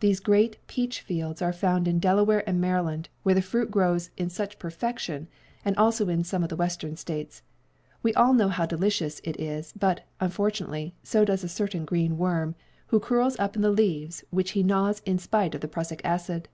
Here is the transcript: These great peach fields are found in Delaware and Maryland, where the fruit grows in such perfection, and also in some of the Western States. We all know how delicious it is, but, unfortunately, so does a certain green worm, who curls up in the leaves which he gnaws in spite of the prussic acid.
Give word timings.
These 0.00 0.20
great 0.20 0.56
peach 0.66 1.02
fields 1.02 1.42
are 1.42 1.52
found 1.52 1.86
in 1.86 1.98
Delaware 1.98 2.42
and 2.48 2.58
Maryland, 2.58 3.10
where 3.22 3.34
the 3.34 3.42
fruit 3.42 3.70
grows 3.70 4.08
in 4.16 4.30
such 4.30 4.58
perfection, 4.58 5.28
and 5.62 5.76
also 5.76 6.08
in 6.08 6.24
some 6.24 6.42
of 6.42 6.48
the 6.48 6.56
Western 6.56 6.96
States. 6.96 7.42
We 8.02 8.14
all 8.14 8.32
know 8.32 8.48
how 8.48 8.64
delicious 8.64 9.20
it 9.24 9.38
is, 9.38 9.74
but, 9.78 10.04
unfortunately, 10.20 10.94
so 11.02 11.22
does 11.22 11.44
a 11.44 11.48
certain 11.50 11.84
green 11.84 12.16
worm, 12.16 12.54
who 12.86 12.98
curls 12.98 13.38
up 13.38 13.56
in 13.56 13.60
the 13.60 13.70
leaves 13.70 14.24
which 14.30 14.52
he 14.52 14.62
gnaws 14.62 15.02
in 15.04 15.18
spite 15.18 15.54
of 15.54 15.60
the 15.60 15.68
prussic 15.68 16.00
acid. 16.02 16.48